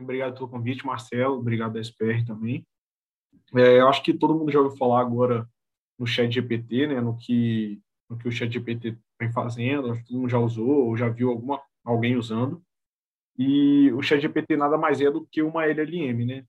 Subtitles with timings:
[0.00, 1.38] Obrigado pelo convite, Marcelo.
[1.38, 2.66] Obrigado da SPR também.
[3.54, 5.48] É, eu acho que todo mundo já ouviu falar agora
[5.98, 10.30] no Chat GPT, né, no que, no que o Chat GPT vem fazendo, todo mundo
[10.30, 12.62] já usou ou já viu alguma, alguém usando.
[13.38, 16.44] E o Chat GPT nada mais é do que uma LLM, né?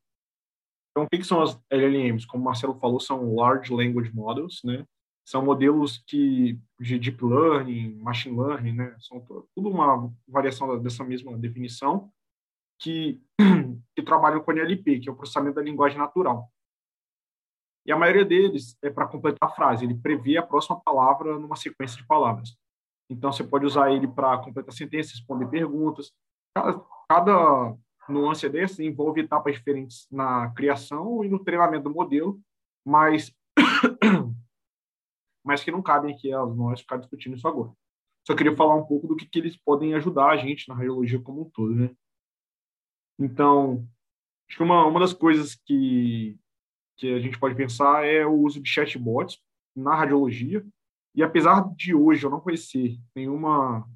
[0.92, 2.26] Então, o que, que são as LLMs?
[2.26, 4.86] Como o Marcelo falou, são Large Language Models, né?
[5.26, 8.95] São modelos que de deep learning, machine learning, né?
[9.00, 9.22] São
[9.55, 12.12] tudo uma variação dessa mesma definição
[12.80, 13.22] que,
[13.95, 16.50] que trabalham com NLP, que é o processamento da linguagem natural.
[17.86, 21.56] E a maioria deles é para completar a frase, ele prevê a próxima palavra numa
[21.56, 22.56] sequência de palavras.
[23.09, 26.12] Então, você pode usar ele para completar sentenças, responder perguntas.
[26.56, 27.76] Cada, cada
[28.08, 32.40] nuance desse envolve etapas diferentes na criação e no treinamento do modelo,
[32.86, 33.34] mas,
[35.44, 37.72] mas que não cabem aqui a nós ficar discutindo isso agora.
[38.26, 41.20] Só queria falar um pouco do que, que eles podem ajudar a gente na radiologia
[41.20, 41.89] como um todo, né?
[43.20, 43.88] Então,
[44.47, 46.38] acho que uma, uma das coisas que,
[46.97, 49.39] que a gente pode pensar é o uso de chatbots
[49.75, 50.66] na radiologia.
[51.16, 53.88] E apesar de hoje eu não conhecer nenhuma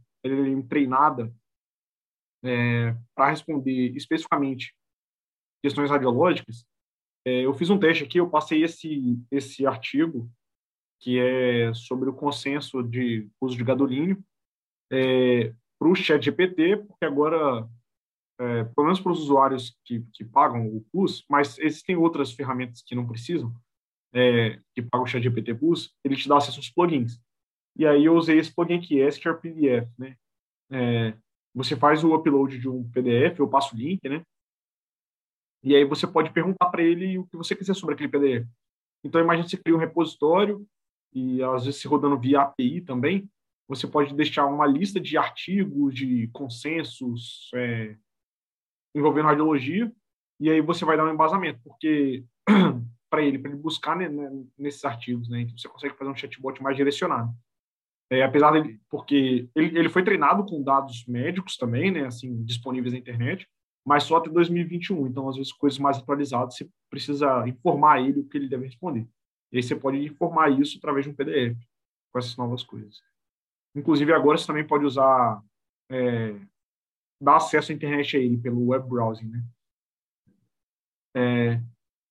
[0.67, 1.33] treinada
[2.43, 4.75] é, para responder especificamente
[5.63, 6.65] questões radiológicas,
[7.25, 10.29] é, eu fiz um teste aqui, eu passei esse, esse artigo,
[11.05, 14.25] que é sobre o consenso de uso de gadolínio,
[14.91, 17.69] é, para o chat GPT, porque agora
[18.39, 22.81] é, pelo menos para os usuários que, que pagam o Plus, mas existem outras ferramentas
[22.81, 23.53] que não precisam,
[24.15, 27.21] é, que pagam o ChatGPT Plus, ele te dá acesso aos plugins.
[27.77, 30.17] E aí eu usei esse plugin aqui, SQR PDF, né?
[30.71, 31.15] É,
[31.53, 34.25] você faz o upload de um PDF, eu passo o link, né?
[35.63, 38.49] E aí você pode perguntar para ele o que você quiser sobre aquele PDF.
[39.03, 40.67] Então, imagine você cria um repositório
[41.15, 43.29] e às vezes se rodando via API também,
[43.67, 47.95] você pode deixar uma lista de artigos, de consensos, é,
[48.93, 49.91] envolvendo radiologia,
[50.39, 52.25] e aí você vai dar um embasamento, porque
[53.09, 55.41] para ele, para ele buscar né, né, nesses artigos, né?
[55.41, 57.33] Então você consegue fazer um chatbot mais direcionado.
[58.11, 62.93] É, apesar dele, porque ele, ele foi treinado com dados médicos também, né, assim, disponíveis
[62.93, 63.47] na internet,
[63.85, 65.07] mas só até 2021.
[65.07, 69.07] Então, às vezes, coisas mais atualizadas, você precisa informar ele o que ele deve responder.
[69.55, 71.57] E aí você pode informar isso através de um PDF,
[72.11, 73.01] com essas novas coisas.
[73.73, 75.41] Inclusive, agora você também pode usar
[75.89, 76.37] é,
[77.21, 79.45] dar acesso à internet a ele pelo web browsing, né?
[81.15, 81.61] É,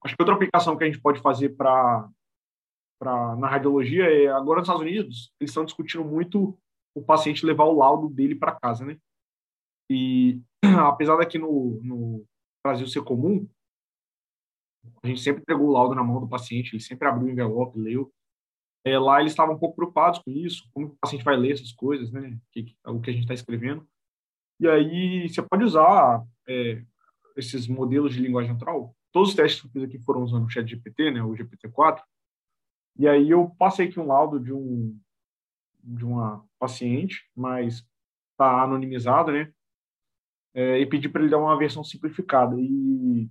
[0.02, 2.08] acho que outra aplicação que a gente pode fazer para
[3.02, 6.58] na radiologia é agora nos Estados Unidos eles estão discutindo muito
[6.94, 8.98] o paciente levar o laudo dele para casa, né?
[9.90, 10.40] E
[10.80, 12.24] apesar daqui no, no
[12.64, 13.46] Brasil ser comum,
[15.02, 17.78] a gente sempre pegou o laudo na mão do paciente, ele sempre abriu o envelope,
[17.78, 18.12] leu.
[18.84, 21.72] É, lá eles estavam um pouco preocupados com isso, como o paciente vai ler essas
[21.72, 22.38] coisas, né?
[22.52, 23.86] Que, o que a gente está escrevendo.
[24.60, 26.82] E aí você pode usar é,
[27.36, 28.94] esses modelos de linguagem natural.
[29.12, 32.02] Todos os testes que eu fiz aqui foram usando o chat GPT, né, o GPT-4.
[32.96, 34.98] E aí eu passei aqui um laudo de um
[35.82, 37.86] de uma paciente, mas
[38.32, 39.52] está anonimizado, né?
[40.54, 43.28] É, e pedi para ele dar uma versão simplificada e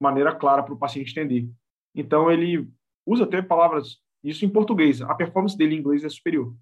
[0.00, 1.50] maneira clara para o paciente entender.
[1.94, 2.68] Então ele
[3.06, 5.00] usa até palavras isso em português.
[5.02, 6.54] A performance dele em inglês é superior.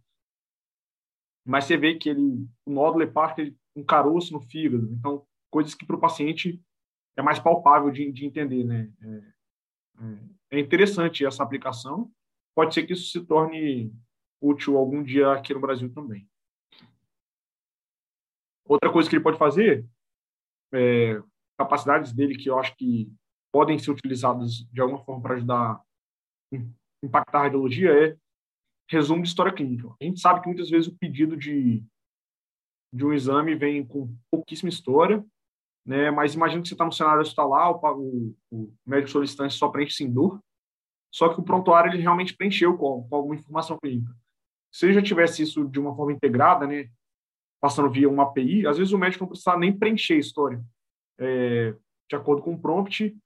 [1.45, 4.91] Mas você vê que ele o nódulo hepático ele um caroço no fígado.
[4.93, 6.61] Então, coisas que para o paciente
[7.17, 8.91] é mais palpável de, de entender, né?
[9.03, 9.09] É,
[9.99, 12.11] é, é, interessante essa aplicação.
[12.55, 13.93] Pode ser que isso se torne
[14.41, 16.29] útil algum dia aqui no Brasil também.
[18.65, 19.87] Outra coisa que ele pode fazer,
[20.73, 21.23] é,
[21.59, 23.13] capacidades dele que eu acho que
[23.53, 25.81] podem ser utilizadas de alguma forma para ajudar
[27.03, 28.17] impactar a radiologia é
[28.89, 29.89] resumo de história clínica.
[30.01, 31.85] A gente sabe que muitas vezes o pedido de
[32.93, 35.25] de um exame vem com pouquíssima história,
[35.85, 36.11] né?
[36.11, 40.11] Mas imagina que você está no cenário hospitalar, o, o médico solicitante só preenche sim
[40.11, 40.41] dor,
[41.13, 44.15] só que o prontuário ele realmente preencheu com, com, alguma informação clínica.
[44.73, 46.91] Se já tivesse isso de uma forma integrada, né,
[47.61, 50.65] passando via uma API, às vezes o médico não precisa nem preencher a história.
[51.19, 51.75] É,
[52.09, 53.17] de acordo com o prompt,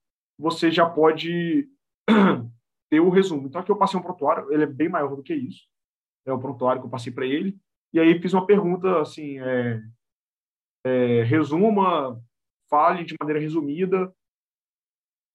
[0.40, 1.68] você já pode
[2.90, 3.46] ter o resumo.
[3.46, 5.68] Então aqui eu passei um prontuário, ele é bem maior do que isso.
[6.24, 7.58] É o prontuário que eu passei para ele.
[7.92, 9.82] E aí fiz uma pergunta assim, é,
[10.84, 12.20] é, resuma,
[12.68, 14.12] fale de maneira resumida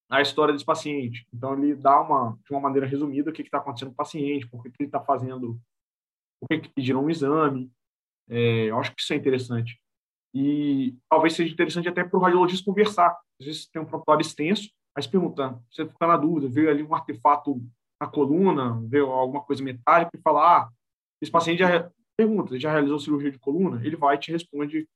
[0.10, 1.28] a história desse paciente.
[1.34, 4.48] Então ele dá uma de uma maneira resumida o que está acontecendo com o paciente,
[4.48, 5.60] por que, que ele está fazendo,
[6.40, 7.72] por que, que pediram um exame.
[8.28, 9.80] É, eu acho que isso é interessante.
[10.34, 13.18] E talvez seja interessante até para o radiologista conversar.
[13.40, 16.96] Às vezes tem um prontuário extenso, mas pergunta, você fica na dúvida, veio ali um
[16.96, 17.62] artefato
[18.00, 20.70] na coluna, veio alguma coisa metálica e fala, ah,
[21.22, 23.86] esse paciente já pergunta, já realizou cirurgia de coluna?
[23.86, 24.88] Ele vai te responde,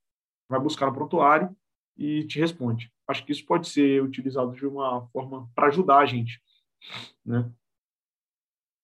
[0.50, 1.56] vai buscar no prontuário
[1.98, 2.92] e te responde.
[3.08, 6.42] Acho que isso pode ser utilizado de uma forma para ajudar a gente,
[7.26, 7.52] né?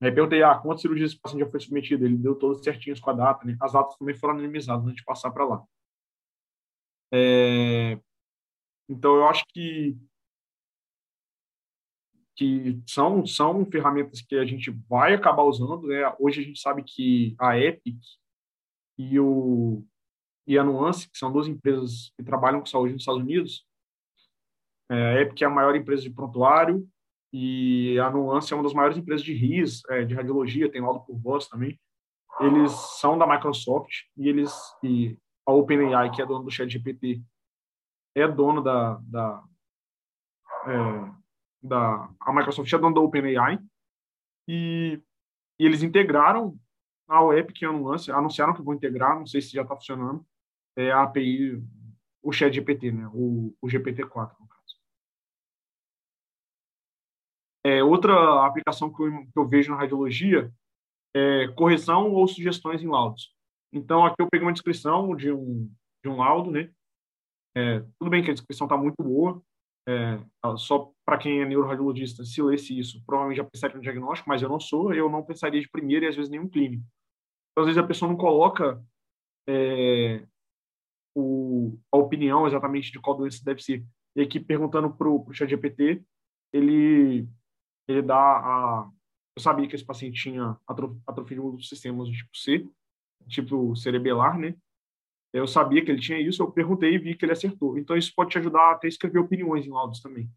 [0.02, 2.06] Aí perguntei, ah, quantas cirurgias esse paciente já foi submetido?
[2.06, 3.56] Ele deu todas certinhas com a data, né?
[3.62, 5.64] As datas também foram anonimizadas antes de passar para lá.
[7.14, 7.98] É...
[8.90, 9.98] Então, eu acho que
[12.36, 15.88] que são, são ferramentas que a gente vai acabar usando.
[15.88, 16.14] Né?
[16.20, 17.98] Hoje a gente sabe que a Epic
[18.98, 19.86] e, o,
[20.46, 23.66] e a Nuance, que são duas empresas que trabalham com saúde nos Estados Unidos,
[24.90, 26.88] é, a Epic é a maior empresa de prontuário
[27.34, 31.02] e a Nuance é uma das maiores empresas de RIS, é, de radiologia, tem laudo
[31.02, 31.80] por voz também.
[32.40, 34.54] Eles são da Microsoft e eles
[34.84, 37.22] e a OpenAI, que é dona do ChatGPT,
[38.16, 39.44] é dono da, da
[40.68, 41.25] é,
[41.68, 43.60] da a Microsoft é dona da OpenAI
[44.48, 45.02] e,
[45.60, 46.58] e eles integraram
[47.08, 50.26] a Epic a Nuance, anunciaram que vão integrar, não sei se já está funcionando,
[50.76, 51.62] é a API,
[52.22, 54.76] o ChatGPT, né, o, o GPT-4, no caso.
[57.64, 60.52] É, outra aplicação que eu, que eu vejo na radiologia
[61.16, 63.34] é correção ou sugestões em laudos.
[63.72, 65.72] Então, aqui eu peguei uma descrição de um,
[66.04, 66.72] de um laudo, né?
[67.56, 69.42] É, tudo bem que a descrição está muito boa,
[69.88, 70.20] é,
[70.58, 74.50] só para quem é neuroradiologista, se lesse isso, provavelmente já pensaria no diagnóstico, mas eu
[74.50, 76.84] não sou, eu não pensaria de primeira e às vezes nenhum clínico.
[77.52, 78.84] Então, às vezes a pessoa não coloca
[79.48, 80.26] é,
[81.16, 83.86] o, a opinião exatamente de qual doença deve ser.
[84.16, 86.04] E aqui, perguntando para o ChatGPT,
[86.54, 87.28] ele,
[87.88, 88.92] ele dá a...
[89.38, 90.58] Eu sabia que esse paciente tinha
[91.06, 92.68] atrofia dos sistemas do tipo C,
[93.28, 94.56] tipo cerebelar, né?
[95.36, 97.78] Eu sabia que ele tinha isso, eu perguntei e vi que ele acertou.
[97.78, 100.30] Então, isso pode te ajudar até a escrever opiniões em laudos também.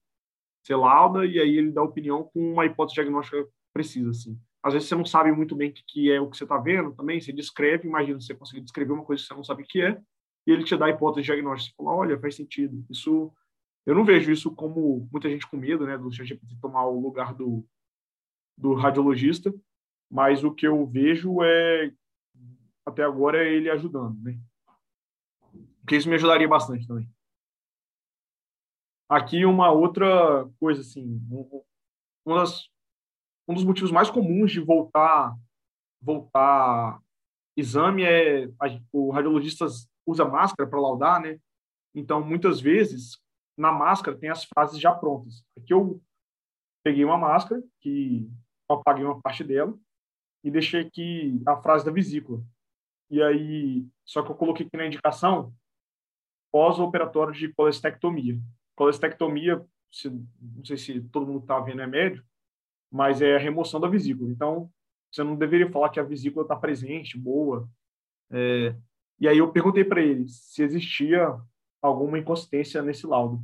[0.62, 4.38] Você lauda e aí ele dá opinião com uma hipótese diagnóstica precisa, assim.
[4.62, 6.92] Às vezes você não sabe muito bem o que é o que você está vendo
[6.92, 9.80] também, você descreve, imagina você conseguir descrever uma coisa que você não sabe o que
[9.80, 10.00] é,
[10.46, 11.74] e ele te dá a hipótese diagnóstica.
[11.76, 12.84] Você fala, olha, faz sentido.
[12.90, 13.32] Isso,
[13.86, 17.34] eu não vejo isso como muita gente com medo, né, do ChatGPT tomar o lugar
[17.34, 17.64] do,
[18.56, 19.54] do radiologista,
[20.10, 21.92] mas o que eu vejo é,
[22.84, 24.38] até agora, é ele ajudando, né?
[25.88, 27.10] Porque isso me ajudaria bastante também.
[29.08, 31.18] Aqui uma outra coisa, assim,
[32.26, 32.68] um, das,
[33.48, 35.34] um dos motivos mais comuns de voltar
[35.98, 37.00] voltar
[37.56, 38.50] exame é
[38.92, 39.64] o radiologista
[40.06, 41.40] usa máscara para laudar, né?
[41.94, 43.18] Então, muitas vezes,
[43.56, 45.42] na máscara tem as frases já prontas.
[45.56, 46.02] Aqui eu
[46.84, 48.30] peguei uma máscara, que
[48.68, 49.74] apaguei uma parte dela,
[50.44, 52.44] e deixei aqui a frase da vesícula.
[53.10, 55.50] E aí, só que eu coloquei aqui na indicação
[56.50, 58.38] pós-operatório de colestectomia.
[58.74, 62.24] Colestectomia, se, não sei se todo mundo está vendo, é médio,
[62.90, 64.30] mas é a remoção da vesícula.
[64.30, 64.70] Então,
[65.10, 67.68] você não deveria falar que a vesícula está presente, boa.
[68.30, 68.74] É,
[69.20, 71.34] e aí eu perguntei para ele se existia
[71.82, 73.42] alguma inconsistência nesse laudo.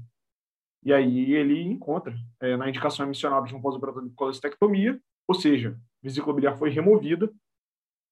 [0.82, 5.70] E aí ele encontra, é, na indicação mencionada de um pós-operatório de colestectomia, ou seja,
[5.70, 7.32] a vesícula biliar foi removida,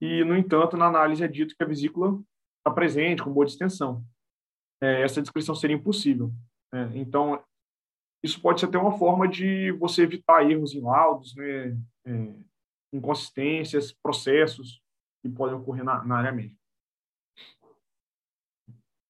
[0.00, 2.18] e, no entanto, na análise é dito que a vesícula
[2.58, 4.04] está presente, com boa distensão
[4.82, 6.32] é, essa descrição seria impossível.
[6.74, 7.42] É, então,
[8.22, 12.34] isso pode ser até uma forma de você evitar erros em laudos, né, é,
[12.92, 14.82] inconsistências, processos
[15.22, 16.60] que podem ocorrer na, na área médica.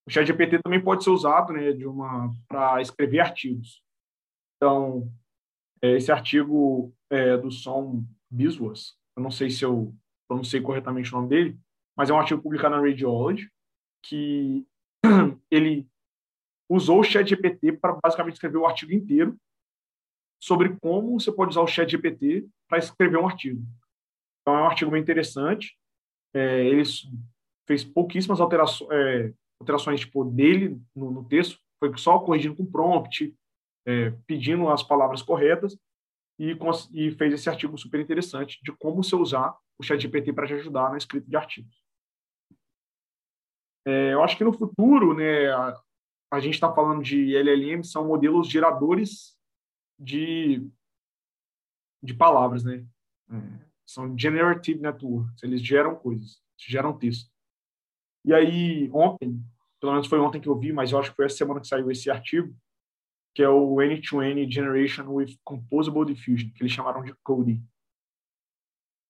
[0.06, 3.82] O ChatGPT também pode ser usado né, de uma para escrever artigos.
[4.56, 5.10] Então,
[5.80, 9.94] é, esse artigo é, do Som Biswas, eu não sei se eu
[10.28, 11.58] pronunciei corretamente o nome dele,
[11.96, 13.48] mas é um artigo publicado na Radiology,
[14.04, 14.66] que
[15.50, 15.88] ele
[16.68, 19.36] usou o ChatGPT para basicamente escrever o artigo inteiro
[20.42, 23.62] sobre como você pode usar o ChatGPT para escrever um artigo.
[24.40, 25.76] Então, é um artigo bem interessante.
[26.34, 26.82] É, ele
[27.66, 33.34] fez pouquíssimas alterações, é, alterações tipo, dele no, no, texto, foi só corrigindo com prompt,
[33.86, 35.78] é, pedindo as palavras corretas,
[36.38, 36.56] e,
[36.92, 40.90] e, fez esse artigo super interessante de como você usar o ChatGPT para te ajudar
[40.90, 41.81] na escrita de artigos.
[43.86, 45.80] É, eu acho que no futuro, né, a,
[46.32, 49.36] a gente está falando de LLM, são modelos geradores
[49.98, 50.66] de,
[52.02, 52.86] de palavras, né?
[53.30, 57.30] É, são generative networks, eles geram coisas, geram texto.
[58.24, 59.44] E aí, ontem,
[59.80, 61.66] pelo menos foi ontem que eu vi, mas eu acho que foi essa semana que
[61.66, 62.56] saiu esse artigo,
[63.34, 67.62] que é o N2N Generation with Composable Diffusion, que eles chamaram de CODE.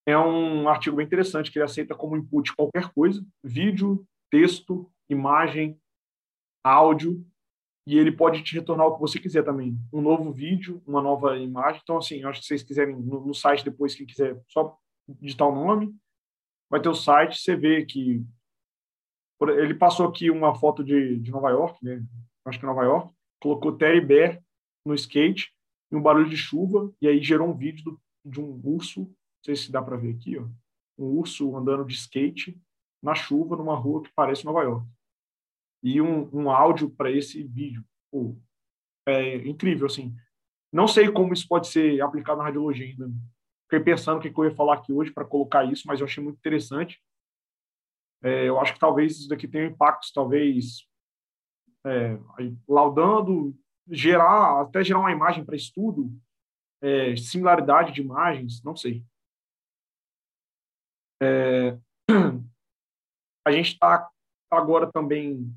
[0.07, 5.79] É um artigo bem interessante, que ele aceita como input qualquer coisa, vídeo, texto, imagem,
[6.65, 7.23] áudio,
[7.87, 9.77] e ele pode te retornar o que você quiser também.
[9.93, 11.81] Um novo vídeo, uma nova imagem.
[11.83, 14.79] Então, assim, acho que vocês quiserem, no, no site depois, quem quiser, só
[15.21, 15.95] digitar o nome,
[16.71, 18.25] vai ter o site, você vê que
[19.59, 22.03] ele passou aqui uma foto de, de Nova York, né?
[22.47, 24.43] Acho que é Nova York, colocou Terry Bear
[24.87, 25.53] no skate
[25.91, 29.15] e um barulho de chuva e aí gerou um vídeo do, de um urso, não
[29.45, 30.47] sei se dá para ver aqui, ó,
[30.97, 32.57] um urso andando de skate
[33.03, 34.87] na chuva numa rua que parece Nova York
[35.83, 37.85] e um, um áudio para esse vídeo.
[38.11, 38.37] Pô,
[39.07, 40.15] é incrível, assim.
[40.73, 43.11] Não sei como isso pode ser aplicado na radiologia ainda.
[43.65, 46.23] Fiquei pensando o que eu ia falar aqui hoje para colocar isso, mas eu achei
[46.23, 47.03] muito interessante.
[48.23, 50.87] É, eu acho que talvez isso daqui tenha impactos, talvez
[51.85, 52.17] é,
[52.69, 56.13] laudando, gerar, até gerar uma imagem para estudo,
[56.81, 59.05] é, similaridade de imagens, não sei.
[61.21, 61.79] É,
[63.45, 64.09] a gente está
[64.51, 65.51] agora também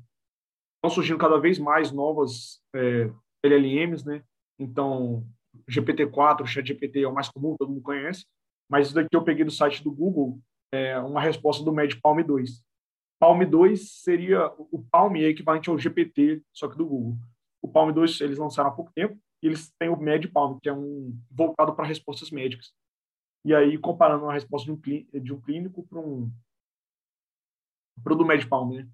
[0.76, 3.10] estão surgindo cada vez mais novas é,
[3.42, 4.22] LLMs, né?
[4.58, 5.26] Então,
[5.68, 8.24] GPT-4, ChatGPT é o mais comum, todo mundo conhece,
[8.68, 10.38] mas isso daqui eu peguei do site do Google,
[10.72, 12.62] é uma resposta do Med Palm 2.
[13.18, 17.16] Palm 2 seria o Palm é equivalente ao GPT, só que do Google.
[17.62, 20.68] O Palm 2 eles lançaram há pouco tempo e eles têm o Med Palm, que
[20.68, 22.72] é um voltado para respostas médicas.
[23.44, 26.30] E aí comparando a resposta de um, de um clínico para um
[28.02, 28.88] para o do Med né?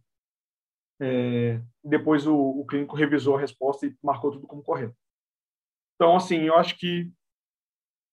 [1.01, 4.97] É, depois o, o, clínico revisou a resposta e marcou tudo como correto.
[5.97, 7.11] Então, assim, eu acho que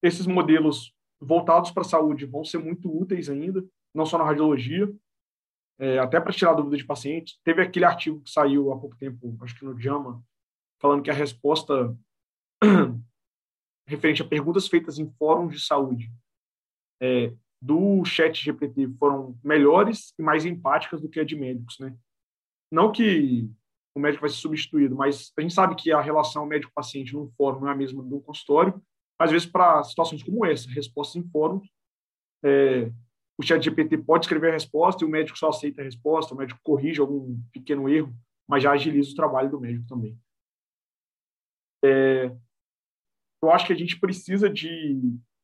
[0.01, 4.91] esses modelos voltados para a saúde vão ser muito úteis ainda, não só na radiologia,
[5.77, 7.39] é, até para tirar dúvida de pacientes.
[7.43, 10.23] Teve aquele artigo que saiu há pouco tempo, acho que no JAMA,
[10.79, 11.95] falando que a resposta
[13.87, 16.11] referente a perguntas feitas em fóruns de saúde
[17.01, 21.95] é, do chat GPT foram melhores e mais empáticas do que a de médicos, né?
[22.71, 23.49] Não que
[23.95, 27.61] o médico vai ser substituído, mas a gente sabe que a relação médico-paciente num fórum
[27.61, 28.81] não é a mesma do consultório.
[29.19, 31.61] Às vezes, para situações como essa, respostas em fórum,
[32.43, 32.91] é,
[33.37, 36.37] o chat GPT pode escrever a resposta e o médico só aceita a resposta, o
[36.37, 38.13] médico corrige algum pequeno erro,
[38.47, 40.17] mas já agiliza o trabalho do médico também.
[41.83, 42.31] É,
[43.41, 44.99] eu acho que a gente precisa de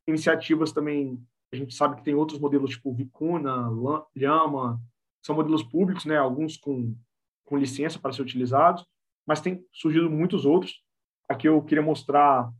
[0.07, 1.21] iniciativas também.
[1.55, 3.69] A gente sabe que tem outros modelos tipo Vicuna,
[4.15, 4.81] Llama,
[5.21, 6.17] são modelos públicos, né?
[6.17, 6.95] Alguns com
[7.45, 8.85] com licença para ser utilizados,
[9.25, 10.83] mas tem surgido muitos outros.
[11.29, 12.51] Aqui eu queria mostrar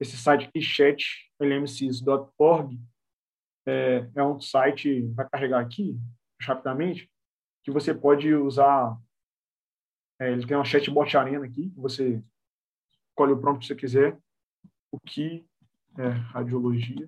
[0.00, 2.80] esse site aqui, chatlmcs.org.
[3.64, 5.96] É, é um site, vai carregar aqui,
[6.40, 7.08] rapidamente,
[7.62, 8.98] que você pode usar.
[10.20, 12.20] É, ele tem uma chatbot arena aqui, que você
[13.08, 14.18] escolhe o prompt que você quiser.
[14.90, 15.46] O que
[15.98, 17.06] é radiologia.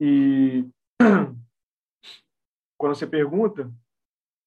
[0.00, 0.64] E
[2.78, 3.72] quando você pergunta,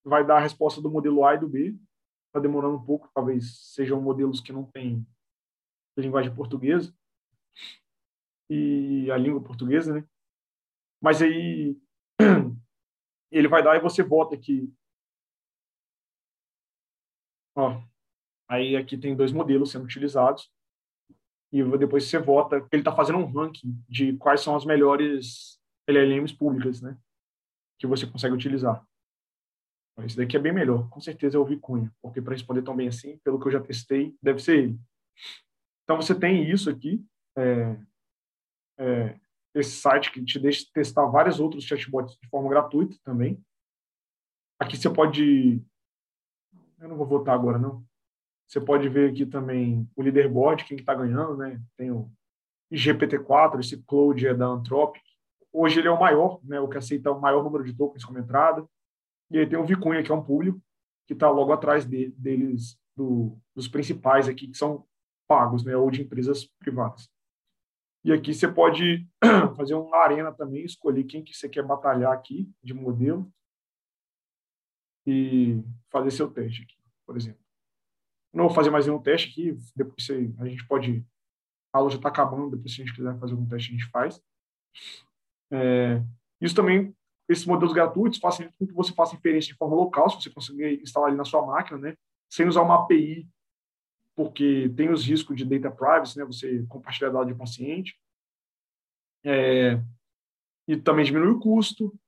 [0.04, 1.78] vai dar a resposta do modelo A e do B.
[2.26, 5.06] Está demorando um pouco, talvez sejam modelos que não têm
[5.96, 6.92] linguagem portuguesa
[8.50, 10.08] e a língua portuguesa, né?
[11.00, 11.80] Mas aí
[13.30, 14.72] ele vai dar e você vota aqui.
[17.56, 17.80] Ó,
[18.48, 20.52] aí aqui tem dois modelos sendo utilizados
[21.54, 22.56] e depois você vota.
[22.72, 26.98] Ele está fazendo um ranking de quais são as melhores LLMs públicas, né?
[27.78, 28.84] Que você consegue utilizar.
[29.98, 30.88] Esse daqui é bem melhor.
[30.90, 33.60] Com certeza é o Vicunha, porque para responder tão bem assim, pelo que eu já
[33.60, 34.80] testei, deve ser ele.
[35.84, 37.06] Então você tem isso aqui,
[37.38, 37.76] é,
[38.76, 39.20] é,
[39.54, 43.40] esse site que te deixa testar vários outros chatbots de forma gratuita também.
[44.58, 45.62] Aqui você pode.
[46.80, 47.86] Eu não vou votar agora, não.
[48.46, 51.60] Você pode ver aqui também o leaderboard, quem está ganhando, né?
[51.76, 52.10] Tem o
[52.72, 55.02] GPT-4, esse Cloud é da Anthropic.
[55.52, 56.60] Hoje ele é o maior, né?
[56.60, 58.66] O que aceita o maior número de tokens como entrada.
[59.30, 60.60] E aí tem o Vicunha, que é um público,
[61.06, 64.86] que está logo atrás de, deles, do, dos principais aqui, que são
[65.26, 67.08] pagos, né, ou de empresas privadas.
[68.04, 69.08] E aqui você pode
[69.56, 73.32] fazer uma arena também, escolher quem que você quer batalhar aqui de modelo
[75.06, 77.43] e fazer seu teste aqui, por exemplo.
[78.34, 81.04] Não vou fazer mais nenhum teste aqui, depois a gente pode...
[81.72, 83.90] A aula já está acabando, depois se a gente quiser fazer algum teste, a gente
[83.90, 84.20] faz.
[85.50, 86.02] É,
[86.40, 86.94] isso também
[87.28, 91.08] esses modelos gratuitos facilitam que você faça inferência de forma local, se você conseguir instalar
[91.08, 91.96] ali na sua máquina, né?
[92.30, 93.26] Sem usar uma API,
[94.14, 96.24] porque tem os riscos de data privacy, né?
[96.24, 97.98] Você compartilhar dados de paciente.
[99.24, 99.82] É,
[100.68, 101.98] e também diminui o custo.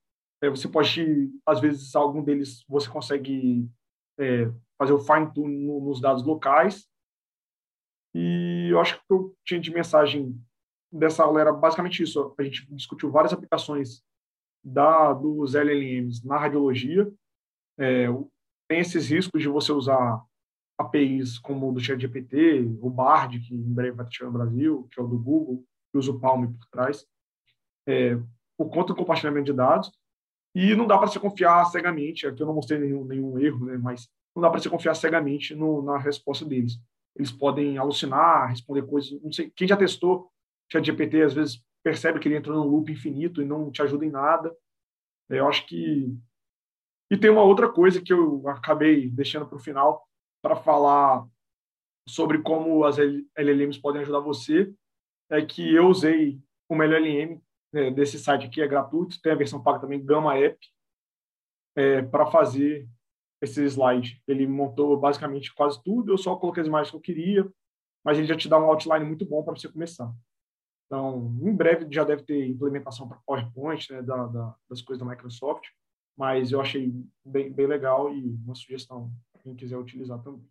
[0.42, 3.68] É, você pode, às vezes, algum deles você consegue
[4.18, 6.86] é, fazer o fine tune nos dados locais.
[8.14, 10.40] E eu acho que o que eu tinha de mensagem
[10.90, 12.34] dessa aula era basicamente isso.
[12.38, 14.02] A gente discutiu várias aplicações
[14.64, 17.10] da, dos LLMs na radiologia.
[17.78, 18.06] É,
[18.68, 20.22] tem esses riscos de você usar
[20.78, 25.00] APIs como o do ChatGPT, o Bard, que em breve vai chegar no Brasil, que
[25.00, 27.06] é o do Google, que usa o Palm por trás.
[27.86, 28.16] É,
[28.56, 29.92] por conta do compartilhamento de dados.
[30.54, 33.76] E não dá para se confiar cegamente, aqui eu não mostrei nenhum, nenhum erro, né,
[33.76, 36.78] mas não dá para se confiar cegamente no, na resposta deles.
[37.16, 40.30] Eles podem alucinar, responder coisas, não sei, quem já testou
[40.70, 44.10] ChatGPT às vezes percebe que ele entra num loop infinito e não te ajuda em
[44.10, 44.54] nada.
[45.28, 46.14] Eu acho que
[47.10, 50.06] e tem uma outra coisa que eu acabei deixando para o final
[50.42, 51.26] para falar
[52.08, 54.72] sobre como as LLMs podem ajudar você,
[55.30, 57.40] é que eu usei uma LLM
[57.72, 60.58] né, desse site aqui, é gratuito, tem a versão paga também, Gama App,
[61.76, 62.88] é, para fazer
[63.40, 64.22] esse slide.
[64.26, 67.50] Ele montou basicamente quase tudo, eu só coloquei as imagens que eu queria,
[68.04, 70.12] mas ele já te dá um outline muito bom para você começar.
[70.86, 75.10] Então, em breve já deve ter implementação para PowerPoint, né, da, da, das coisas da
[75.10, 75.66] Microsoft,
[76.16, 76.92] mas eu achei
[77.24, 79.12] bem, bem legal e uma sugestão
[79.42, 80.44] quem quiser utilizar também.